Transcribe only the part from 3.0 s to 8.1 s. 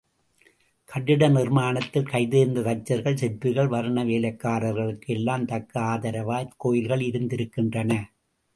சிற்பிகள், வர்ண வேலைக்காரர்களுக்கு எல்லாம் தக்க ஆதரவாய் கோயில்கள் இருந்திருக்கின்றன.